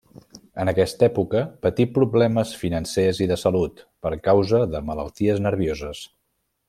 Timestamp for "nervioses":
5.49-6.03